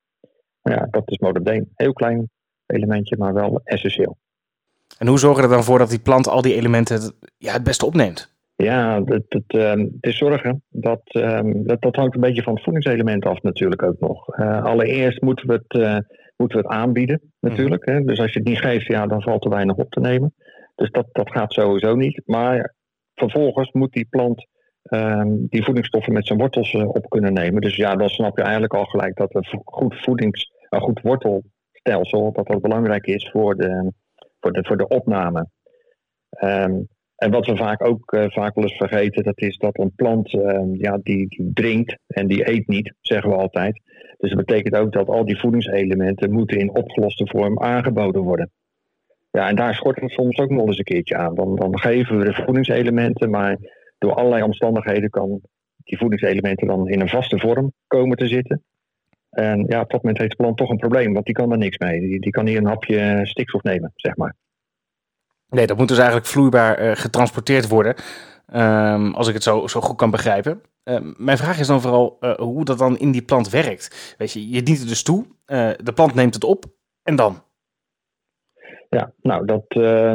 ja, 0.61 0.87
dat 0.91 1.03
is 1.05 1.17
molybdeen. 1.17 1.71
Heel 1.75 1.93
klein 1.93 2.29
elementje, 2.65 3.17
maar 3.17 3.33
wel 3.33 3.61
essentieel. 3.63 4.17
En 4.97 5.07
hoe 5.07 5.19
zorgen 5.19 5.41
we 5.41 5.49
er 5.49 5.55
dan 5.55 5.63
voor 5.63 5.77
dat 5.77 5.89
die 5.89 5.99
plant 5.99 6.27
al 6.27 6.41
die 6.41 6.55
elementen 6.55 7.13
ja, 7.37 7.53
het 7.53 7.63
beste 7.63 7.85
opneemt? 7.85 8.37
Ja, 8.63 9.03
het, 9.03 9.25
het, 9.29 9.43
ehm, 9.47 9.87
het 10.01 10.13
zorgen. 10.13 10.63
Dat, 10.69 11.01
um, 11.11 11.67
dat, 11.67 11.81
dat, 11.81 11.95
hangt 11.95 12.15
een 12.15 12.21
beetje 12.21 12.43
van 12.43 12.53
het 12.53 12.63
voedingselement 12.63 13.25
af 13.25 13.41
natuurlijk 13.41 13.83
ook 13.83 13.99
nog. 13.99 14.37
Uh, 14.39 14.63
allereerst 14.63 15.21
moeten 15.21 15.47
we 15.47 15.53
het, 15.53 15.81
uh, 15.81 15.97
moeten 16.35 16.57
we 16.61 16.67
het 16.67 16.75
aanbieden 16.75 17.21
natuurlijk. 17.39 17.85
Dus 18.05 18.19
als 18.19 18.33
je 18.33 18.39
het 18.39 18.47
niet 18.47 18.59
geeft, 18.59 18.87
ja, 18.87 19.07
dan 19.07 19.21
valt 19.21 19.43
er 19.43 19.49
weinig 19.49 19.75
op 19.75 19.89
te 19.89 19.99
nemen. 19.99 20.33
Dus 20.75 20.91
dat, 20.91 21.07
dat 21.11 21.31
gaat 21.31 21.53
sowieso 21.53 21.95
niet. 21.95 22.21
Maar 22.25 22.75
vervolgens 23.13 23.71
moet 23.71 23.93
die 23.93 24.07
plant 24.09 24.47
um, 24.83 25.47
die 25.49 25.63
voedingsstoffen 25.63 26.13
met 26.13 26.27
zijn 26.27 26.39
wortels 26.39 26.73
uh, 26.73 26.87
op 26.87 27.09
kunnen 27.09 27.33
nemen. 27.33 27.61
Dus 27.61 27.75
ja, 27.75 27.95
dan 27.95 28.09
snap 28.09 28.37
je 28.37 28.43
eigenlijk 28.43 28.73
al 28.73 28.85
gelijk 28.85 29.15
dat 29.15 29.35
een 29.35 29.61
goed 29.65 30.01
voedings 30.01 30.51
een 30.69 30.81
goed 30.81 31.01
wortelstelsel, 31.01 32.31
dat 32.31 32.47
dat 32.47 32.61
belangrijk 32.61 33.05
is 33.05 33.29
voor 33.29 33.55
de, 33.55 33.91
voor 34.39 34.51
de, 34.51 34.65
voor 34.65 34.77
de 34.77 34.87
opname. 34.87 35.47
Um, 36.43 36.87
en 37.19 37.31
wat 37.31 37.45
we 37.45 37.55
vaak 37.55 37.85
ook 37.85 38.13
uh, 38.13 38.25
vaak 38.27 38.55
wel 38.55 38.63
eens 38.63 38.77
vergeten, 38.77 39.23
dat 39.23 39.41
is 39.41 39.57
dat 39.57 39.79
een 39.79 39.91
plant 39.95 40.33
uh, 40.33 40.59
ja, 40.73 40.99
die, 41.03 41.27
die 41.27 41.51
drinkt 41.53 41.97
en 42.07 42.27
die 42.27 42.49
eet 42.49 42.67
niet, 42.67 42.93
zeggen 43.01 43.29
we 43.29 43.35
altijd. 43.35 43.81
Dus 44.17 44.29
dat 44.29 44.45
betekent 44.45 44.75
ook 44.75 44.91
dat 44.91 45.07
al 45.07 45.25
die 45.25 45.39
voedingselementen 45.39 46.31
moeten 46.31 46.57
in 46.57 46.75
opgeloste 46.75 47.27
vorm 47.27 47.59
aangeboden 47.59 48.21
worden. 48.21 48.51
Ja, 49.31 49.47
en 49.47 49.55
daar 49.55 49.73
schort 49.73 50.01
het 50.01 50.11
soms 50.11 50.37
ook 50.37 50.49
nog 50.49 50.67
eens 50.67 50.77
een 50.77 50.83
keertje 50.83 51.15
aan. 51.15 51.35
Dan, 51.35 51.55
dan 51.55 51.79
geven 51.79 52.17
we 52.17 52.25
de 52.25 52.43
voedingselementen, 52.43 53.29
maar 53.29 53.57
door 53.97 54.13
allerlei 54.13 54.43
omstandigheden 54.43 55.09
kan 55.09 55.41
die 55.75 55.97
voedingselementen 55.97 56.67
dan 56.67 56.89
in 56.89 57.01
een 57.01 57.09
vaste 57.09 57.39
vorm 57.39 57.71
komen 57.87 58.17
te 58.17 58.27
zitten. 58.27 58.63
En 59.29 59.65
ja, 59.67 59.81
op 59.81 59.89
dat 59.89 60.03
moment 60.03 60.17
heeft 60.17 60.31
de 60.31 60.43
plant 60.43 60.57
toch 60.57 60.69
een 60.69 60.77
probleem, 60.77 61.13
want 61.13 61.25
die 61.25 61.35
kan 61.35 61.51
er 61.51 61.57
niks 61.57 61.77
mee. 61.77 61.99
Die, 61.99 62.19
die 62.19 62.31
kan 62.31 62.45
niet 62.45 62.57
een 62.57 62.65
hapje 62.65 63.19
stikstof 63.23 63.63
nemen, 63.63 63.91
zeg 63.95 64.15
maar. 64.15 64.35
Nee, 65.49 65.67
dat 65.67 65.77
moet 65.77 65.87
dus 65.87 65.97
eigenlijk 65.97 66.27
vloeibaar 66.27 66.83
uh, 66.83 66.95
getransporteerd 66.95 67.67
worden, 67.67 67.95
um, 68.53 69.13
als 69.13 69.27
ik 69.27 69.33
het 69.33 69.43
zo, 69.43 69.67
zo 69.67 69.81
goed 69.81 69.95
kan 69.95 70.11
begrijpen. 70.11 70.61
Uh, 70.83 70.97
mijn 71.17 71.37
vraag 71.37 71.59
is 71.59 71.67
dan 71.67 71.81
vooral 71.81 72.17
uh, 72.19 72.35
hoe 72.35 72.65
dat 72.65 72.77
dan 72.77 72.97
in 72.97 73.11
die 73.11 73.21
plant 73.21 73.49
werkt. 73.49 74.15
Weet 74.17 74.31
je, 74.31 74.49
je 74.49 74.63
dient 74.63 74.79
het 74.79 74.87
dus 74.87 75.03
toe, 75.03 75.25
de 75.83 75.93
plant 75.93 76.13
neemt 76.13 76.33
het 76.33 76.43
op 76.43 76.65
en 77.03 77.15
dan? 77.15 77.43
Ja, 78.89 79.13
nou, 79.21 79.45
dat 79.45 79.65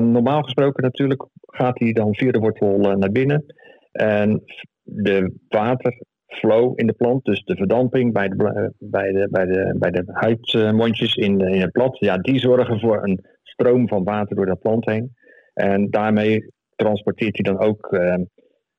normaal 0.01 0.43
gesproken 0.43 0.83
natuurlijk 0.83 1.27
gaat 1.47 1.79
hij 1.79 1.93
dan 1.93 2.15
via 2.15 2.31
de 2.31 2.39
wortel 2.39 2.79
naar 2.79 3.13
binnen. 3.13 3.45
En 3.93 4.43
de 4.83 5.35
water 5.49 6.03
flow 6.27 6.73
in 6.77 6.87
de 6.87 6.93
plant, 6.93 7.25
dus 7.25 7.45
de 7.45 7.57
verdamping 7.57 8.13
bij 8.13 8.29
de, 8.29 8.73
bij 8.79 9.13
de, 9.13 9.29
bij 9.31 9.47
de, 9.47 9.75
bij 9.79 9.91
de 9.91 10.05
huidmondjes 10.07 11.15
in, 11.15 11.41
in 11.41 11.61
het 11.61 11.73
blad, 11.73 11.99
ja, 11.99 12.19
die 12.19 12.39
zorgen 12.39 12.81
voor 12.81 13.03
een 13.03 13.25
stroom 13.43 13.89
van 13.89 14.05
water 14.05 14.37
door 14.37 14.47
de 14.47 14.57
plant 14.57 14.85
heen. 14.85 15.15
En 15.55 15.91
daarmee 15.91 16.53
transporteert 16.77 17.37
hij 17.37 17.53
dan 17.53 17.67
ook 17.67 17.93
uh, 17.93 18.15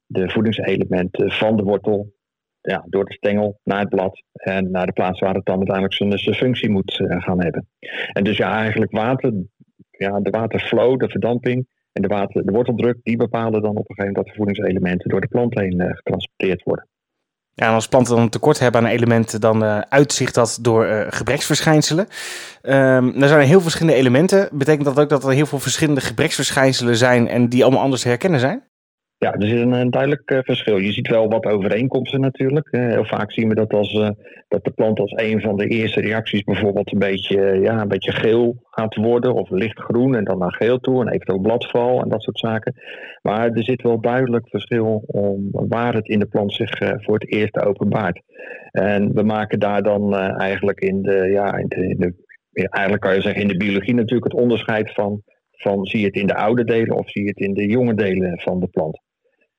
de 0.05 0.29
voedingselementen 0.29 1.31
van 1.31 1.57
de 1.57 1.63
wortel 1.63 2.13
ja, 2.61 2.85
door 2.89 3.05
de 3.05 3.13
stengel 3.13 3.59
naar 3.63 3.79
het 3.79 3.89
blad 3.89 4.23
en 4.33 4.71
naar 4.71 4.85
de 4.85 4.91
plaats 4.91 5.19
waar 5.19 5.35
het 5.35 5.45
dan 5.45 5.57
uiteindelijk 5.57 6.19
zijn, 6.21 6.35
functie 6.35 6.69
moet 6.69 6.99
uh, 6.99 7.21
gaan 7.21 7.41
hebben. 7.41 7.67
En 8.13 8.23
dus 8.23 8.37
ja, 8.37 8.59
eigenlijk 8.59 8.91
water, 8.91 9.33
ja, 9.89 10.19
de 10.19 10.29
waterflow, 10.29 10.99
de 10.99 11.09
verdamping 11.09 11.67
en 11.91 12.01
de, 12.01 12.07
water, 12.07 12.45
de 12.45 12.51
worteldruk, 12.51 12.97
die 13.03 13.17
bepalen 13.17 13.61
dan 13.61 13.77
op 13.77 13.89
een 13.89 13.95
gegeven 13.95 14.05
moment 14.05 14.15
dat 14.15 14.25
de 14.25 14.33
voedingselementen 14.33 15.09
door 15.09 15.21
de 15.21 15.27
plant 15.27 15.59
heen 15.59 15.81
uh, 15.81 15.89
getransporteerd 15.89 16.63
worden. 16.63 16.87
Ja, 17.57 17.67
en 17.67 17.73
als 17.73 17.87
planten 17.87 18.15
dan 18.15 18.23
een 18.23 18.29
tekort 18.29 18.59
hebben 18.59 18.81
aan 18.81 18.87
elementen, 18.87 19.41
dan 19.41 19.63
uh, 19.63 19.79
uitzicht 19.89 20.33
dat 20.33 20.57
door 20.61 20.87
uh, 20.87 21.05
gebreksverschijnselen. 21.09 22.07
Um, 22.61 23.21
er 23.21 23.27
zijn 23.27 23.47
heel 23.47 23.61
verschillende 23.61 23.97
elementen. 23.97 24.49
Betekent 24.51 24.85
dat 24.85 24.99
ook 24.99 25.09
dat 25.09 25.23
er 25.23 25.31
heel 25.31 25.45
veel 25.45 25.59
verschillende 25.59 26.01
gebreksverschijnselen 26.01 26.97
zijn 26.97 27.27
en 27.27 27.49
die 27.49 27.63
allemaal 27.63 27.81
anders 27.81 28.01
te 28.01 28.07
herkennen 28.07 28.39
zijn? 28.39 28.63
Ja, 29.25 29.33
er 29.33 29.43
is 29.43 29.51
een, 29.51 29.71
een 29.71 29.89
duidelijk 29.89 30.31
uh, 30.31 30.39
verschil. 30.41 30.77
Je 30.77 30.91
ziet 30.91 31.07
wel 31.07 31.29
wat 31.29 31.45
overeenkomsten 31.45 32.21
natuurlijk. 32.21 32.67
Heel 32.71 33.05
vaak 33.05 33.31
zien 33.31 33.49
we 33.49 33.55
dat, 33.55 33.73
als, 33.73 33.93
uh, 33.93 34.09
dat 34.47 34.63
de 34.63 34.71
plant 34.71 34.99
als 34.99 35.11
een 35.15 35.41
van 35.41 35.57
de 35.57 35.67
eerste 35.67 36.01
reacties 36.01 36.43
bijvoorbeeld 36.43 36.93
een 36.93 36.99
beetje, 36.99 37.59
ja, 37.61 37.81
een 37.81 37.87
beetje 37.87 38.11
geel 38.11 38.55
gaat 38.61 38.95
worden. 38.95 39.33
Of 39.33 39.49
lichtgroen 39.49 40.15
en 40.15 40.23
dan 40.23 40.37
naar 40.37 40.53
geel 40.53 40.79
toe 40.79 41.01
en 41.01 41.07
eventueel 41.07 41.39
bladval 41.39 42.01
en 42.01 42.09
dat 42.09 42.21
soort 42.21 42.39
zaken. 42.39 42.73
Maar 43.21 43.51
er 43.51 43.63
zit 43.63 43.81
wel 43.81 44.01
duidelijk 44.01 44.49
verschil 44.49 45.03
om 45.05 45.49
waar 45.51 45.93
het 45.93 46.07
in 46.07 46.19
de 46.19 46.27
plant 46.27 46.53
zich 46.53 46.77
voor 46.77 47.13
het 47.19 47.31
eerst 47.31 47.59
openbaart. 47.59 48.21
En 48.71 49.13
we 49.13 49.23
maken 49.23 49.59
daar 49.59 49.83
dan 49.83 50.15
eigenlijk 50.37 50.79
in 50.79 51.01
de, 51.01 51.29
ja, 51.31 51.57
in 51.57 51.67
de, 51.67 52.13
in 52.51 52.67
eigenlijk 52.67 53.03
kan 53.03 53.15
je 53.15 53.21
zeggen 53.21 53.41
in 53.41 53.47
de 53.47 53.57
biologie 53.57 53.93
natuurlijk 53.93 54.31
het 54.31 54.41
onderscheid 54.41 54.93
van 54.93 55.21
van 55.57 55.85
zie 55.85 55.99
je 55.99 56.05
het 56.05 56.15
in 56.15 56.27
de 56.27 56.35
oude 56.35 56.63
delen 56.63 56.97
of 56.97 57.09
zie 57.09 57.21
je 57.23 57.29
het 57.29 57.39
in 57.39 57.53
de 57.53 57.67
jonge 57.67 57.93
delen 57.93 58.39
van 58.39 58.59
de 58.59 58.67
plant. 58.67 59.03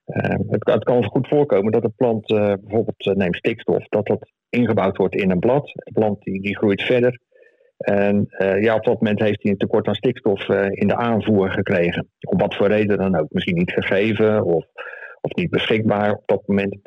Uh, 0.07 0.35
het, 0.47 0.65
het, 0.65 0.83
kan 0.83 1.03
goed 1.03 1.27
voorkomen 1.27 1.71
dat 1.71 1.81
de 1.81 1.91
plant 1.95 2.31
uh, 2.31 2.37
bijvoorbeeld 2.37 3.05
uh, 3.05 3.13
neemt 3.13 3.35
stikstof, 3.35 3.87
dat 3.87 4.05
dat 4.05 4.31
ingebouwd 4.49 4.97
wordt 4.97 5.15
in 5.15 5.31
een 5.31 5.39
blad. 5.39 5.65
De 5.73 5.91
plant 5.93 6.23
die, 6.23 6.41
die 6.41 6.57
groeit 6.57 6.81
verder. 6.81 7.19
En 7.77 8.25
ja, 8.59 8.75
op 8.75 8.83
dat 8.83 9.01
moment 9.01 9.19
heeft 9.19 9.41
hij 9.41 9.51
een 9.51 9.57
tekort 9.57 9.87
aan 9.87 9.95
stikstof 9.95 10.49
in 10.69 10.87
de 10.87 10.95
aanvoer 10.95 11.51
gekregen. 11.51 12.09
Om 12.19 12.37
wat 12.37 12.55
voor 12.55 12.67
reden 12.67 12.97
dan 12.97 13.15
ook. 13.15 13.27
Misschien 13.29 13.55
niet 13.55 13.71
gegeven 13.71 14.43
of, 14.43 14.65
of 15.21 15.35
niet 15.35 15.49
beschikbaar 15.49 16.11
op 16.11 16.23
dat 16.25 16.47
moment. 16.47 16.79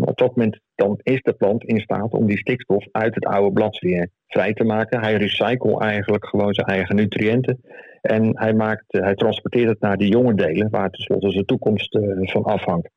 op 0.00 0.18
dat 0.18 0.36
moment 0.36 0.60
dan 0.74 1.00
is 1.02 1.22
de 1.22 1.32
plant 1.32 1.64
in 1.64 1.80
staat 1.80 2.12
om 2.12 2.26
die 2.26 2.38
stikstof 2.38 2.86
uit 2.92 3.14
het 3.14 3.24
oude 3.24 3.52
blad 3.52 3.78
weer 3.78 4.10
vrij 4.26 4.52
te 4.52 4.64
maken. 4.64 5.00
Hij 5.00 5.14
recycelt 5.14 5.80
eigenlijk 5.80 6.26
gewoon 6.26 6.54
zijn 6.54 6.66
eigen 6.66 6.96
nutriënten. 6.96 7.60
En 8.06 8.38
hij, 8.38 8.54
maakt, 8.54 8.84
hij 8.88 9.14
transporteert 9.14 9.68
het 9.68 9.80
naar 9.80 9.96
die 9.96 10.08
jonge 10.08 10.34
delen, 10.34 10.70
waar 10.70 10.90
tenslotte 10.90 11.30
zijn 11.30 11.44
toekomst 11.44 11.94
eh, 11.94 12.02
van 12.20 12.42
afhangt. 12.42 12.90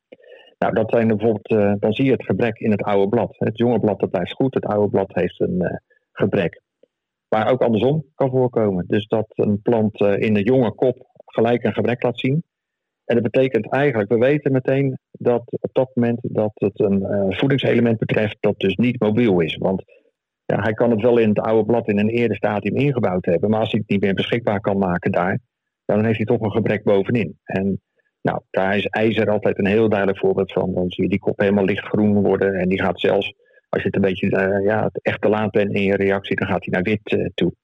Nou, 0.58 0.74
dat 0.74 0.90
zijn 0.90 1.08
bijvoorbeeld, 1.08 1.48
eh, 1.48 1.72
dan 1.78 1.92
zie 1.92 2.04
je 2.04 2.12
het 2.12 2.24
gebrek 2.24 2.58
in 2.58 2.70
het 2.70 2.82
oude 2.82 3.08
blad. 3.08 3.36
Het 3.38 3.58
jonge 3.58 3.80
blad 3.80 4.00
dat 4.00 4.10
blijft 4.10 4.32
goed, 4.32 4.54
het 4.54 4.64
oude 4.64 4.90
blad 4.90 5.14
heeft 5.14 5.40
een 5.40 5.60
eh, 5.60 5.76
gebrek. 6.12 6.62
Maar 7.28 7.50
ook 7.50 7.62
andersom 7.62 8.04
kan 8.14 8.30
voorkomen. 8.30 8.84
Dus 8.86 9.06
dat 9.06 9.26
een 9.28 9.62
plant 9.62 10.00
in 10.00 10.34
de 10.34 10.42
jonge 10.42 10.74
kop 10.74 10.96
gelijk 11.26 11.64
een 11.64 11.72
gebrek 11.72 12.02
laat 12.02 12.18
zien. 12.18 12.42
En 13.04 13.14
dat 13.14 13.30
betekent 13.30 13.68
eigenlijk, 13.72 14.10
we 14.10 14.18
weten 14.18 14.52
meteen 14.52 14.98
dat 15.10 15.42
op 15.60 15.70
dat 15.72 15.90
moment 15.94 16.18
dat 16.22 16.50
het 16.54 16.80
een 16.80 17.04
voedingselement 17.34 17.98
betreft 17.98 18.36
dat 18.40 18.58
dus 18.58 18.74
niet 18.74 19.00
mobiel 19.00 19.40
is. 19.40 19.56
Want 19.56 19.84
ja, 20.50 20.62
hij 20.62 20.72
kan 20.72 20.90
het 20.90 21.00
wel 21.00 21.18
in 21.18 21.28
het 21.28 21.40
oude 21.40 21.64
blad 21.64 21.88
in 21.88 21.98
een 21.98 22.08
eerder 22.08 22.36
stadium 22.36 22.76
ingebouwd 22.76 23.24
hebben. 23.24 23.50
Maar 23.50 23.60
als 23.60 23.70
hij 23.70 23.80
het 23.80 23.88
niet 23.88 24.00
meer 24.00 24.14
beschikbaar 24.14 24.60
kan 24.60 24.78
maken 24.78 25.12
daar, 25.12 25.38
dan 25.84 26.04
heeft 26.04 26.16
hij 26.16 26.26
toch 26.26 26.40
een 26.40 26.50
gebrek 26.50 26.82
bovenin. 26.82 27.38
En 27.44 27.80
nou, 28.22 28.40
daar 28.50 28.76
is 28.76 28.86
ijzer 28.86 29.30
altijd 29.30 29.58
een 29.58 29.66
heel 29.66 29.88
duidelijk 29.88 30.18
voorbeeld 30.18 30.52
van. 30.52 30.74
Dan 30.74 30.90
zie 30.90 31.04
je 31.04 31.10
die 31.10 31.18
kop 31.18 31.38
helemaal 31.38 31.64
lichtgroen 31.64 32.22
worden. 32.22 32.54
En 32.54 32.68
die 32.68 32.80
gaat 32.80 33.00
zelfs, 33.00 33.34
als 33.68 33.82
je 33.82 33.86
het 33.86 33.94
een 33.96 34.02
beetje 34.02 34.26
uh, 34.26 34.64
ja, 34.64 34.90
echt 34.92 35.20
te 35.20 35.28
laat 35.28 35.50
bent 35.50 35.74
in 35.74 35.82
je 35.82 35.96
reactie, 35.96 36.36
dan 36.36 36.48
gaat 36.48 36.64
hij 36.64 36.72
naar 36.72 36.82
wit 36.82 37.12
uh, 37.12 37.28
toe. 37.34 37.54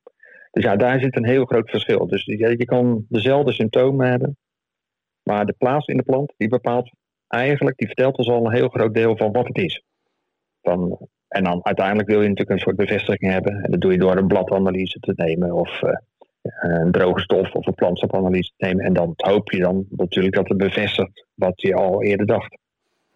Dus 0.51 0.65
ja, 0.65 0.77
daar 0.77 1.01
zit 1.01 1.17
een 1.17 1.27
heel 1.27 1.45
groot 1.45 1.71
verschil. 1.71 2.07
Dus 2.07 2.25
je 2.25 2.65
kan 2.65 3.05
dezelfde 3.09 3.53
symptomen 3.53 4.09
hebben. 4.09 4.37
Maar 5.23 5.47
de 5.47 5.55
plaats 5.59 5.87
in 5.87 5.97
de 5.97 6.03
plant, 6.03 6.35
die 6.37 6.49
bepaalt 6.49 6.91
eigenlijk, 7.27 7.77
die 7.77 7.87
vertelt 7.87 8.17
ons 8.17 8.29
al 8.29 8.47
een 8.47 8.55
heel 8.55 8.69
groot 8.69 8.95
deel 8.95 9.17
van 9.17 9.33
wat 9.33 9.47
het 9.47 9.59
is. 9.59 9.83
Van 10.63 11.09
en 11.29 11.45
dan 11.45 11.61
uiteindelijk 11.63 12.09
wil 12.09 12.23
je 12.23 12.29
natuurlijk 12.29 12.57
een 12.57 12.65
soort 12.65 12.77
bevestiging 12.77 13.33
hebben. 13.33 13.63
En 13.63 13.71
dat 13.71 13.81
doe 13.81 13.93
je 13.93 13.99
door 13.99 14.17
een 14.17 14.27
bladanalyse 14.27 14.99
te 15.01 15.13
nemen 15.17 15.53
of 15.53 15.83
uh, 15.83 15.91
een 16.43 16.93
droge 16.93 17.21
stof 17.21 17.53
of 17.53 17.67
een 17.67 17.75
plantstofanalyse 17.75 18.53
te 18.57 18.67
nemen. 18.67 18.85
En 18.85 18.93
dan 18.93 19.13
hoop 19.17 19.51
je 19.51 19.59
dan 19.59 19.87
natuurlijk 19.91 20.35
dat 20.35 20.49
het 20.49 20.57
bevestigt 20.57 21.27
wat 21.35 21.61
je 21.61 21.75
al 21.75 22.03
eerder 22.03 22.27
dacht. 22.27 22.59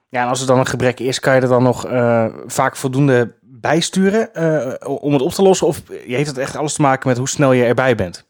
Ja, 0.09 0.23
en 0.23 0.29
als 0.29 0.41
er 0.41 0.47
dan 0.47 0.59
een 0.59 0.67
gebrek 0.67 1.01
is, 1.01 1.21
kan 1.21 1.35
je 1.35 1.41
er 1.41 1.49
dan 1.49 1.63
nog 1.63 1.87
uh, 1.87 2.27
vaak 2.47 2.77
voldoende 2.77 3.35
bijsturen 3.41 4.29
uh, 4.35 4.75
om 5.03 5.13
het 5.13 5.23
op 5.23 5.31
te 5.31 5.43
lossen? 5.43 5.67
Of 5.67 5.83
heeft 5.89 6.29
het 6.29 6.39
echt 6.39 6.57
alles 6.57 6.75
te 6.75 6.83
maken 6.83 7.09
met 7.09 7.19
hoe 7.19 7.29
snel 7.29 7.53
je 7.53 7.65
erbij 7.65 7.95
bent? 7.95 8.30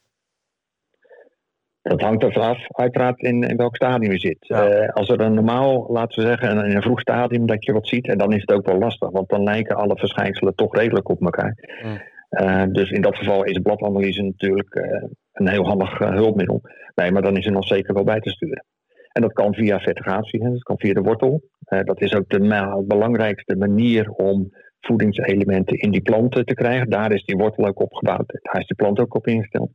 Dat 1.83 2.01
hangt 2.01 2.23
er 2.23 2.33
vanaf, 2.33 2.59
uiteraard, 2.69 3.21
in, 3.21 3.43
in 3.43 3.57
welk 3.57 3.77
stadium 3.77 4.13
je 4.13 4.19
zit. 4.19 4.37
Ja. 4.39 4.83
Uh, 4.83 4.89
als 4.89 5.09
er 5.09 5.21
een 5.21 5.35
normaal, 5.35 5.87
laten 5.89 6.23
we 6.23 6.29
zeggen, 6.29 6.65
in 6.65 6.77
een 6.77 6.83
vroeg 6.83 7.01
stadium 7.01 7.47
dat 7.47 7.65
je 7.65 7.73
wat 7.73 7.89
ziet, 7.89 8.09
en 8.09 8.19
dan 8.19 8.33
is 8.33 8.41
het 8.41 8.53
ook 8.53 8.67
wel 8.67 8.79
lastig, 8.79 9.11
want 9.11 9.29
dan 9.29 9.43
lijken 9.43 9.77
alle 9.77 9.97
verschijnselen 9.97 10.55
toch 10.55 10.75
redelijk 10.75 11.09
op 11.09 11.23
elkaar. 11.23 11.55
Mm. 11.85 12.01
Uh, 12.31 12.65
dus 12.73 12.91
in 12.91 13.01
dat 13.01 13.17
geval 13.17 13.45
is 13.45 13.59
bladanalyse 13.59 14.23
natuurlijk 14.23 14.75
uh, 14.75 15.03
een 15.33 15.49
heel 15.49 15.67
handig 15.67 15.99
hulpmiddel. 15.99 16.61
Nee, 16.95 17.11
maar 17.11 17.23
dan 17.23 17.37
is 17.37 17.47
er 17.47 17.53
nog 17.53 17.67
zeker 17.67 17.95
wel 17.95 18.05
bij 18.05 18.21
te 18.21 18.31
sturen. 18.31 18.65
En 19.13 19.23
dat 19.23 19.33
kan 19.33 19.55
via 19.55 19.79
vertigatie, 19.79 20.43
hè, 20.43 20.51
dat 20.51 20.63
kan 20.63 20.79
via 20.79 20.93
de 20.93 21.01
wortel. 21.01 21.43
dat 21.85 22.01
is 22.01 22.15
ook 22.15 22.29
de 22.29 22.85
belangrijkste 22.87 23.57
manier 23.57 24.11
om 24.11 24.51
voedingselementen 24.81 25.79
in 25.79 25.91
die 25.91 26.03
planten 26.03 26.45
te 26.45 26.55
krijgen. 26.55 26.91
Daar 26.91 27.13
is 27.13 27.25
die 27.25 27.37
wortel 27.37 27.67
ook 27.67 27.81
opgebouwd. 27.81 28.39
Daar 28.43 28.61
is 28.61 28.67
die 28.67 28.77
plant 28.77 29.01
ook 29.01 29.15
op 29.15 29.27
ingesteld. 29.27 29.71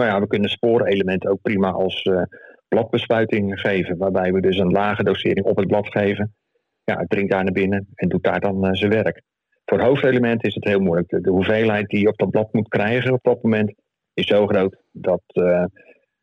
Maar 0.00 0.08
ja, 0.08 0.20
we 0.20 0.26
kunnen 0.26 0.50
sporenelementen 0.50 1.30
ook 1.30 1.42
prima 1.42 1.70
als 1.70 2.04
uh, 2.04 2.22
bladbespuiting 2.68 3.60
geven. 3.60 3.98
Waarbij 3.98 4.32
we 4.32 4.40
dus 4.40 4.58
een 4.58 4.70
lage 4.70 5.02
dosering 5.02 5.46
op 5.46 5.56
het 5.56 5.66
blad 5.66 5.88
geven. 5.88 6.34
Ja, 6.84 6.98
het 6.98 7.08
dringt 7.08 7.30
daar 7.30 7.44
naar 7.44 7.52
binnen 7.52 7.88
en 7.94 8.08
doet 8.08 8.22
daar 8.22 8.40
dan 8.40 8.64
uh, 8.64 8.70
zijn 8.72 8.90
werk. 8.90 9.22
Voor 9.64 9.80
hoofdelementen 9.80 10.48
is 10.48 10.54
het 10.54 10.64
heel 10.64 10.80
moeilijk. 10.80 11.08
De, 11.08 11.30
hoeveelheid 11.30 11.88
die 11.88 12.00
je 12.00 12.08
op 12.08 12.18
dat 12.18 12.30
blad 12.30 12.52
moet 12.52 12.68
krijgen 12.68 13.12
op 13.12 13.22
dat 13.22 13.42
moment 13.42 13.74
is 14.14 14.26
zo 14.26 14.46
groot 14.46 14.76
dat, 14.90 15.22
uh, 15.32 15.64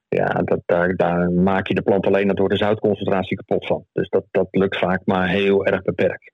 ja, 0.07 0.25
dat 0.25 0.61
daar, 0.65 0.95
daar 0.95 1.31
maak 1.31 1.67
je 1.67 1.73
de 1.73 1.81
plant 1.81 2.05
alleen 2.05 2.27
door 2.27 2.49
de 2.49 2.57
zoutconcentratie 2.57 3.37
kapot 3.37 3.67
van. 3.67 3.85
Dus 3.93 4.09
dat, 4.09 4.25
dat 4.31 4.47
lukt 4.51 4.77
vaak 4.77 5.01
maar 5.05 5.29
heel 5.29 5.65
erg 5.65 5.81
beperkt. 5.81 6.31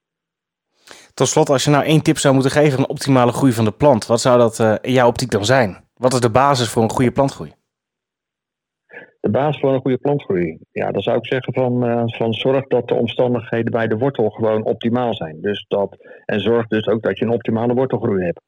Tot 1.14 1.28
slot, 1.28 1.50
als 1.50 1.64
je 1.64 1.70
nou 1.70 1.84
één 1.84 2.02
tip 2.02 2.18
zou 2.18 2.34
moeten 2.34 2.52
geven 2.52 2.78
van 2.78 2.88
optimale 2.88 3.32
groei 3.32 3.52
van 3.52 3.66
de 3.66 3.72
plant, 3.72 4.06
wat 4.06 4.22
zou 4.22 4.38
dat 4.38 4.80
in 4.82 4.92
jouw 4.92 5.08
optiek 5.08 5.32
dan 5.32 5.46
zijn? 5.46 5.83
Wat 6.04 6.14
is 6.14 6.20
de 6.20 6.30
basis 6.30 6.70
voor 6.70 6.84
een 6.84 6.90
goede 6.90 7.12
plantgroei? 7.12 7.52
De 9.20 9.30
basis 9.30 9.62
voor 9.62 9.74
een 9.74 9.82
goede 9.82 9.98
plantgroei? 9.98 10.60
Ja, 10.72 10.92
dan 10.92 11.02
zou 11.02 11.18
ik 11.18 11.26
zeggen 11.26 11.54
van, 11.54 11.90
uh, 11.90 12.04
van 12.06 12.34
zorg 12.34 12.68
dat 12.68 12.88
de 12.88 12.94
omstandigheden 12.94 13.72
bij 13.72 13.88
de 13.88 13.98
wortel 13.98 14.30
gewoon 14.30 14.64
optimaal 14.64 15.14
zijn. 15.14 15.42
Dus 15.42 15.66
dat, 15.68 15.98
en 16.26 16.40
zorg 16.40 16.68
dus 16.68 16.88
ook 16.88 17.02
dat 17.02 17.18
je 17.18 17.26
een 17.26 17.32
optimale 17.32 17.74
wortelgroei 17.74 18.26
hebt. 18.26 18.42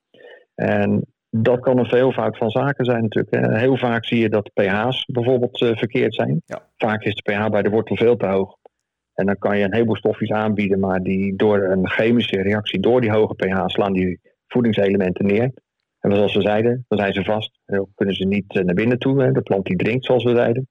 En 0.56 1.06
dat 1.30 1.60
kan 1.60 1.78
een 1.78 1.86
veelvoud 1.86 2.38
van 2.38 2.50
zaken 2.50 2.86
zijn 2.86 3.02
natuurlijk. 3.02 3.60
Heel 3.60 3.78
vaak 3.78 4.06
zie 4.06 4.20
je 4.20 4.30
dat 4.30 4.54
pH's 4.54 5.06
bijvoorbeeld 5.06 5.62
uh, 5.62 5.78
verkeerd 5.78 6.16
zijn. 6.16 6.42
Ja. 6.46 6.70
Vaak 6.78 7.04
is 7.04 7.16
de 7.16 7.32
pH 7.32 7.50
bij 7.50 7.62
de 7.62 7.70
wortel 7.70 7.96
veel 7.96 8.18
te 8.18 8.28
hoog. 8.28 8.56
En 9.14 9.26
dan 9.26 9.38
kan 9.38 9.58
je 9.58 9.64
een 9.64 9.74
heleboel 9.74 9.96
stofjes 9.96 10.32
aanbieden, 10.32 10.80
maar 10.80 11.00
die 11.00 11.36
door 11.36 11.64
een 11.64 11.90
chemische 11.90 12.42
reactie, 12.42 12.80
door 12.80 13.02
die 13.02 13.12
hoge 13.12 13.34
pH, 13.34 13.64
slaan 13.66 13.94
die 13.94 14.20
voedingselementen 14.48 15.26
neer. 15.26 15.52
En 16.06 16.16
zoals 16.16 16.36
we 16.36 16.42
zeiden, 16.42 16.86
dan 16.88 16.98
zijn 16.98 17.14
ze 17.14 17.24
vast. 17.24 17.60
Dan 17.66 17.88
kunnen 17.96 18.16
ze 18.16 18.26
niet 18.26 18.56
eh, 18.56 18.64
naar 18.64 18.76
binnen 18.76 19.00
toe. 19.00 19.32
De 19.32 19.42
plant 19.42 19.66
die 19.66 19.78
drinkt, 19.78 20.06
zoals 20.06 20.24
we 20.24 20.36
zeiden. 20.36 20.68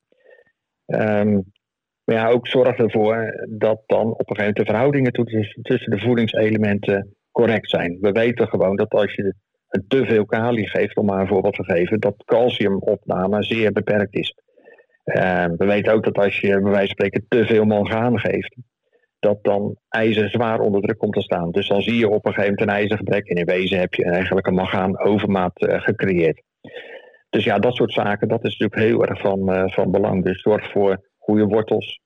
Um, 0.86 1.52
maar 2.04 2.16
ja, 2.16 2.28
ook 2.28 2.48
zorg 2.48 2.76
ervoor 2.76 3.46
dat 3.50 3.82
dan 3.86 4.06
op 4.06 4.30
een 4.30 4.36
gegeven 4.36 4.36
moment 4.36 4.56
de 4.56 4.64
verhoudingen 4.64 5.12
tussen 5.62 5.90
de 5.90 5.98
voedingselementen 5.98 7.16
correct 7.30 7.70
zijn. 7.70 7.98
We 8.00 8.12
weten 8.12 8.48
gewoon 8.48 8.76
dat 8.76 8.90
als 8.90 9.14
je 9.14 9.34
te 9.88 10.04
veel 10.04 10.26
kali 10.26 10.66
geeft, 10.66 10.96
om 10.96 11.06
maar 11.06 11.20
een 11.20 11.26
voorbeeld 11.26 11.54
te 11.54 11.64
geven, 11.64 12.00
dat 12.00 12.24
calciumopname 12.24 13.42
zeer 13.42 13.72
beperkt 13.72 14.14
is. 14.14 14.34
Uh, 15.04 15.44
we 15.56 15.64
weten 15.64 15.92
ook 15.92 16.04
dat 16.04 16.18
als 16.18 16.40
je 16.40 16.48
bij 16.48 16.70
wijze 16.70 16.76
van 16.76 16.88
spreken 16.88 17.26
te 17.28 17.46
veel 17.46 17.64
mangaan 17.64 18.18
geeft, 18.18 18.56
dat 19.24 19.38
dan 19.42 19.76
ijzer 19.88 20.30
zwaar 20.30 20.60
onder 20.60 20.80
druk 20.80 20.98
komt 20.98 21.12
te 21.12 21.20
staan. 21.20 21.50
Dus 21.50 21.68
dan 21.68 21.82
zie 21.82 21.96
je 21.96 22.08
op 22.08 22.26
een 22.26 22.32
gegeven 22.32 22.54
moment 22.54 22.60
een 22.60 22.76
ijzergebrek. 22.76 23.28
En 23.28 23.36
in 23.36 23.44
wezen 23.44 23.78
heb 23.78 23.94
je 23.94 24.04
eigenlijk 24.04 24.46
een 24.46 24.54
magaan 24.54 24.98
overmaat 24.98 25.62
uh, 25.62 25.80
gecreëerd. 25.80 26.42
Dus 27.30 27.44
ja, 27.44 27.58
dat 27.58 27.74
soort 27.74 27.92
zaken, 27.92 28.28
dat 28.28 28.44
is 28.44 28.58
natuurlijk 28.58 28.90
heel 28.90 29.06
erg 29.06 29.20
van, 29.20 29.50
uh, 29.50 29.68
van 29.68 29.90
belang. 29.90 30.24
Dus 30.24 30.42
zorg 30.42 30.70
voor 30.70 31.08
goede 31.18 31.44
wortels, 31.44 32.00